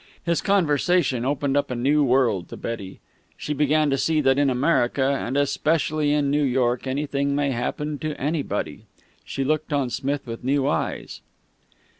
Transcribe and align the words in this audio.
His 0.25 0.41
conversation 0.41 1.25
opened 1.25 1.55
up 1.55 1.69
a 1.69 1.75
new 1.75 2.03
world 2.03 2.49
to 2.49 2.57
Betty. 2.57 2.99
She 3.37 3.53
began 3.53 3.91
to 3.91 3.99
see 3.99 4.19
that 4.21 4.39
in 4.39 4.49
America, 4.49 5.03
and 5.03 5.37
especially 5.37 6.11
in 6.11 6.31
New 6.31 6.41
York, 6.41 6.87
anything 6.87 7.35
may 7.35 7.51
happen 7.51 7.99
to 7.99 8.19
anybody. 8.19 8.85
She 9.23 9.43
looked 9.43 9.71
on 9.71 9.91
Smith 9.91 10.25
with 10.25 10.43
new 10.43 10.67
eyes. 10.67 11.21